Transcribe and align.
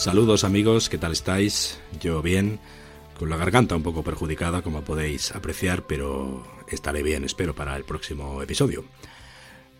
Saludos 0.00 0.44
amigos, 0.44 0.88
¿qué 0.88 0.96
tal 0.96 1.12
estáis? 1.12 1.78
Yo 2.00 2.22
bien, 2.22 2.58
con 3.18 3.28
la 3.28 3.36
garganta 3.36 3.76
un 3.76 3.82
poco 3.82 4.02
perjudicada 4.02 4.62
como 4.62 4.80
podéis 4.80 5.30
apreciar, 5.32 5.86
pero 5.86 6.42
estaré 6.68 7.02
bien, 7.02 7.22
espero, 7.22 7.54
para 7.54 7.76
el 7.76 7.84
próximo 7.84 8.40
episodio. 8.40 8.86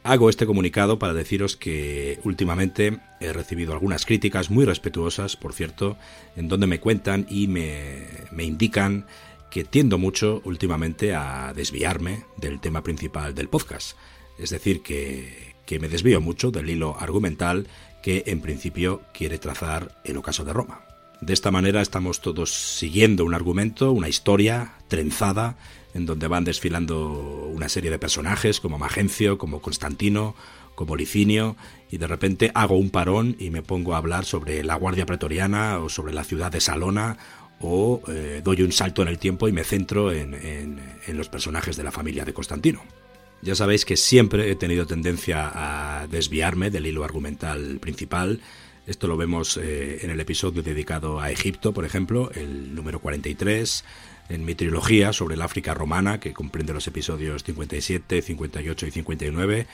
Hago 0.03 0.29
este 0.29 0.45
comunicado 0.45 0.99
para 0.99 1.15
deciros 1.15 1.57
que 1.57 2.21
últimamente 2.23 3.01
he 3.19 3.33
recibido 3.33 3.73
algunas 3.73 4.05
críticas 4.05 4.51
muy 4.51 4.67
respetuosas, 4.67 5.37
por 5.37 5.55
cierto, 5.55 5.97
en 6.37 6.49
donde 6.49 6.67
me 6.67 6.81
cuentan 6.81 7.25
y 7.31 7.49
me, 7.49 8.05
me 8.31 8.45
indican 8.45 9.07
que 9.51 9.65
tiendo 9.65 9.97
mucho 9.97 10.43
últimamente 10.45 11.15
a 11.15 11.55
desviarme 11.55 12.27
del 12.37 12.61
tema 12.61 12.83
principal 12.83 13.35
del 13.35 13.49
podcast. 13.49 13.97
Es 14.39 14.51
decir, 14.51 14.83
que, 14.83 15.55
que 15.65 15.79
me 15.79 15.89
desvío 15.89 16.21
mucho 16.21 16.51
del 16.51 16.69
hilo 16.69 16.95
argumental 17.01 17.69
que 18.03 18.25
en 18.27 18.41
principio 18.41 19.03
quiere 19.13 19.39
trazar 19.39 19.93
el 20.05 20.17
ocaso 20.17 20.45
de 20.45 20.53
Roma. 20.53 20.83
De 21.21 21.35
esta 21.35 21.51
manera 21.51 21.83
estamos 21.83 22.21
todos 22.21 22.51
siguiendo 22.51 23.25
un 23.25 23.35
argumento, 23.35 23.93
una 23.93 24.09
historia 24.09 24.75
trenzada, 24.89 25.57
en 25.93 26.07
donde 26.07 26.29
van 26.29 26.45
desfilando 26.45 27.51
una 27.53 27.69
serie 27.69 27.91
de 27.91 27.99
personajes 27.99 28.61
como 28.61 28.79
Magencio, 28.79 29.37
como 29.37 29.61
Constantino, 29.61 30.35
como 30.75 30.97
Licinio, 30.97 31.57
y 31.91 31.99
de 31.99 32.07
repente 32.07 32.51
hago 32.55 32.77
un 32.77 32.91
parón 32.91 33.37
y 33.39 33.51
me 33.51 33.63
pongo 33.63 33.95
a 33.95 33.99
hablar 33.99 34.25
sobre 34.25 34.65
la 34.65 34.77
Guardia 34.77 35.05
Pretoriana 35.05 35.79
o 35.79 35.91
sobre 35.91 36.15
la 36.15 36.25
ciudad 36.25 36.51
de 36.51 36.61
Salona, 36.61 37.19
o 37.61 38.01
eh, 38.09 38.41
doy 38.43 38.63
un 38.63 38.73
salto 38.73 39.03
en 39.03 39.09
el 39.09 39.19
tiempo 39.19 39.47
y 39.47 39.53
me 39.53 39.65
centro 39.65 40.13
en, 40.13 40.33
en 40.35 41.17
los 41.19 41.29
personajes 41.29 41.77
de 41.77 41.85
la 41.85 41.93
familia 41.93 42.25
de 42.25 42.33
Constantino. 42.33 42.81
Ya 43.43 43.55
sabéis 43.55 43.87
que 43.87 43.97
siempre 43.97 44.51
he 44.51 44.57
tenido 44.57 44.87
tendencia 44.87 45.51
a 45.55 46.07
desviarme 46.09 46.71
del 46.71 46.87
hilo 46.87 47.05
argumental 47.05 47.79
principal. 47.81 48.41
Esto 48.87 49.07
lo 49.07 49.17
vemos 49.17 49.57
eh, 49.57 50.01
en 50.03 50.11
el 50.11 50.21
episodio 50.21 50.63
dedicado 50.63 51.21
a 51.21 51.31
Egipto, 51.31 51.73
por 51.73 51.85
ejemplo, 51.87 52.31
el 52.35 52.75
número 52.75 53.01
43, 53.01 53.85
en 54.29 54.45
mi 54.45 54.55
trilogía 54.55 55.13
sobre 55.13 55.37
el 55.37 55.43
África 55.43 55.73
romana, 55.73 56.21
que 56.21 56.35
comprende 56.35 56.75
los 56.75 56.87
episodios 56.87 57.43
57, 57.45 58.21
58 58.21 58.87
y 58.87 58.91
59, 58.91 59.67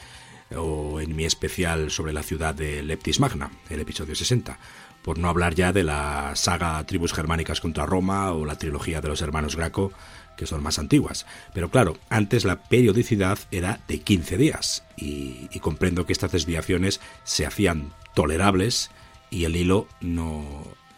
o 0.54 1.00
en 1.00 1.16
mi 1.16 1.24
especial 1.24 1.90
sobre 1.90 2.12
la 2.12 2.22
ciudad 2.22 2.54
de 2.54 2.82
Leptis 2.82 3.20
Magna, 3.20 3.50
el 3.70 3.80
episodio 3.80 4.14
60 4.14 4.58
por 5.06 5.18
no 5.18 5.28
hablar 5.28 5.54
ya 5.54 5.72
de 5.72 5.84
la 5.84 6.34
saga 6.34 6.84
Tribus 6.84 7.12
Germánicas 7.12 7.60
contra 7.60 7.86
Roma 7.86 8.32
o 8.32 8.44
la 8.44 8.58
trilogía 8.58 9.00
de 9.00 9.06
los 9.06 9.22
hermanos 9.22 9.54
Graco, 9.54 9.92
que 10.36 10.48
son 10.48 10.64
más 10.64 10.80
antiguas. 10.80 11.26
Pero 11.54 11.70
claro, 11.70 11.96
antes 12.08 12.44
la 12.44 12.64
periodicidad 12.64 13.38
era 13.52 13.78
de 13.86 14.00
15 14.00 14.36
días 14.36 14.82
y, 14.96 15.46
comprendo 15.60 16.06
que 16.06 16.12
estas 16.12 16.32
desviaciones 16.32 17.00
se 17.22 17.46
hacían 17.46 17.92
tolerables 18.14 18.90
y 19.30 19.44
el 19.44 19.54
hilo 19.54 19.86
no, 20.00 20.44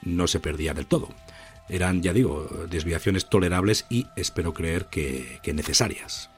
no 0.00 0.26
se 0.26 0.40
perdía 0.40 0.72
del 0.72 0.86
todo. 0.86 1.10
Eran, 1.68 2.02
ya 2.02 2.14
digo, 2.14 2.48
desviaciones 2.70 3.28
tolerables 3.28 3.84
y 3.90 4.06
espero 4.16 4.54
creer 4.54 4.86
que, 4.86 5.38
que 5.42 5.52
necesarias. 5.52 6.30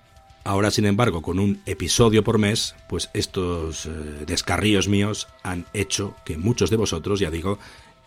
Ahora, 0.45 0.71
sin 0.71 0.87
embargo, 0.87 1.21
con 1.21 1.39
un 1.39 1.61
episodio 1.67 2.25
por 2.25 2.39
mes, 2.39 2.75
pues 2.89 3.11
estos 3.13 3.87
eh, 3.87 3.91
descarríos 4.27 4.89
míos 4.89 5.29
han 5.43 5.67
hecho 5.75 6.15
que 6.25 6.39
muchos 6.39 6.71
de 6.71 6.77
vosotros, 6.77 7.21
ya 7.21 7.31
digo, 7.31 7.59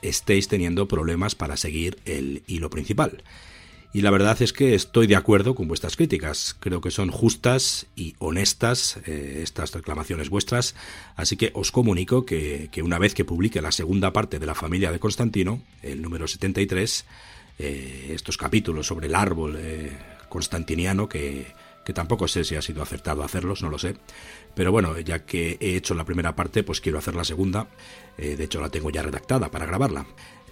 estéis 0.01 0.47
teniendo 0.47 0.87
problemas 0.87 1.35
para 1.35 1.57
seguir 1.57 1.99
el 2.05 2.43
hilo 2.47 2.71
principal. 2.71 3.23
Y 3.93 4.01
la 4.01 4.09
verdad 4.09 4.41
es 4.41 4.51
que 4.51 4.73
estoy 4.73 5.05
de 5.05 5.15
acuerdo 5.15 5.53
con 5.53 5.67
vuestras 5.67 5.95
críticas. 5.95 6.55
Creo 6.59 6.81
que 6.81 6.89
son 6.89 7.11
justas 7.11 7.85
y 7.95 8.15
honestas 8.17 8.97
eh, 9.05 9.41
estas 9.43 9.71
reclamaciones 9.71 10.29
vuestras. 10.29 10.73
Así 11.15 11.37
que 11.37 11.51
os 11.53 11.71
comunico 11.71 12.25
que, 12.25 12.71
una 12.83 12.97
vez 12.97 13.13
que 13.13 13.23
publique 13.23 13.61
la 13.61 13.71
segunda 13.71 14.11
parte 14.11 14.39
de 14.39 14.47
la 14.47 14.55
familia 14.55 14.91
de 14.91 14.99
Constantino, 14.99 15.61
el 15.83 16.01
número 16.01 16.27
73, 16.27 17.05
eh, 17.59 18.09
estos 18.15 18.37
capítulos 18.37 18.87
sobre 18.87 19.05
el 19.05 19.13
árbol 19.13 19.59
constantiniano 20.27 21.07
que 21.07 21.53
que 21.83 21.93
tampoco 21.93 22.27
sé 22.27 22.43
si 22.43 22.55
ha 22.55 22.61
sido 22.61 22.81
acertado 22.81 23.23
hacerlos, 23.23 23.61
no 23.61 23.69
lo 23.69 23.77
sé. 23.77 23.95
Pero 24.55 24.71
bueno, 24.71 24.99
ya 24.99 25.25
que 25.25 25.57
he 25.59 25.75
hecho 25.75 25.93
la 25.95 26.05
primera 26.05 26.35
parte, 26.35 26.63
pues 26.63 26.81
quiero 26.81 26.97
hacer 26.97 27.15
la 27.15 27.23
segunda. 27.23 27.67
Eh, 28.17 28.35
de 28.35 28.43
hecho, 28.43 28.61
la 28.61 28.69
tengo 28.69 28.89
ya 28.89 29.03
redactada 29.03 29.49
para 29.49 29.65
grabarla. 29.65 30.05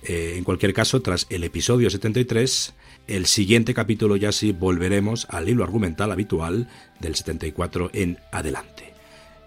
Eh, 0.03 0.35
en 0.37 0.43
cualquier 0.43 0.73
caso, 0.73 1.01
tras 1.01 1.27
el 1.29 1.43
episodio 1.43 1.89
73, 1.89 2.73
el 3.07 3.25
siguiente 3.27 3.73
capítulo 3.73 4.15
ya 4.15 4.31
sí 4.31 4.51
volveremos 4.51 5.27
al 5.29 5.47
hilo 5.47 5.63
argumental 5.63 6.11
habitual 6.11 6.69
del 6.99 7.15
74 7.15 7.91
en 7.93 8.17
adelante. 8.31 8.93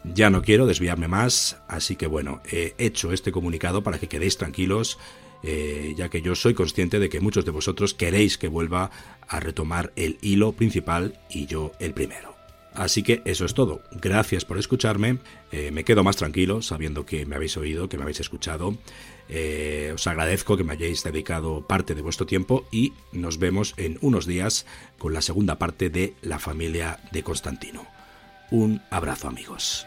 Ya 0.05 0.31
no 0.31 0.43
quiero 0.43 0.67
desviarme 0.67 1.09
más, 1.09 1.59
así 1.67 1.97
que 1.97 2.07
bueno, 2.07 2.43
he 2.45 2.75
hecho 2.79 3.13
este 3.13 3.33
comunicado 3.33 3.83
para 3.83 3.99
que 3.99 4.07
quedéis 4.07 4.37
tranquilos 4.37 4.99
eh, 5.45 5.95
ya 5.97 6.09
que 6.09 6.23
yo 6.23 6.35
soy 6.35 6.55
consciente 6.55 6.99
de 6.99 7.09
que 7.09 7.21
muchos 7.21 7.45
de 7.45 7.51
vosotros 7.51 7.93
queréis 7.93 8.39
que 8.39 8.49
vuelva 8.49 8.91
a 9.29 9.41
retomar 9.41 9.93
el 9.95 10.19
hilo 10.23 10.53
principal 10.53 11.21
y 11.29 11.47
yo 11.47 11.73
el 11.81 11.93
primero. 11.93 12.35
Así 12.75 13.05
que 13.05 13.23
eso 13.25 13.45
es 13.45 13.55
todo. 13.55 13.83
Gracias 13.93 14.45
por 14.45 14.59
escucharme. 14.59 15.19
Eh, 15.53 15.71
me 15.71 15.85
quedo 15.85 16.03
más 16.03 16.17
tranquilo 16.17 16.61
sabiendo 16.61 17.07
que 17.07 17.25
me 17.25 17.37
habéis 17.37 17.57
oído, 17.57 17.89
que 17.89 17.97
me 17.97 18.03
habéis 18.03 18.21
escuchado. 18.21 18.77
Eh, 19.29 19.93
os 19.95 20.07
agradezco 20.07 20.57
que 20.57 20.65
me 20.65 20.73
hayáis 20.73 21.05
dedicado 21.05 21.67
parte 21.67 21.95
de 21.95 22.03
vuestro 22.03 22.27
tiempo 22.27 22.67
y 22.73 22.93
nos 23.13 23.39
vemos 23.39 23.75
en 23.77 23.99
unos 24.01 24.27
días 24.27 24.67
con 24.99 25.15
la 25.15 25.23
segunda 25.23 25.57
parte 25.57 25.89
de 25.89 26.15
La 26.21 26.39
familia 26.39 26.99
de 27.13 27.23
Constantino. 27.23 27.87
Un 28.51 28.83
abrazo 28.91 29.29
amigos. 29.29 29.87